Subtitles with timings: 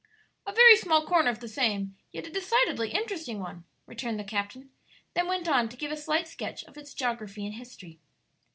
[0.47, 4.71] "A very small corner of the same, yet a decidedly interesting one," returned the captain;
[5.13, 7.99] then went on to give a slight sketch of its geography and history.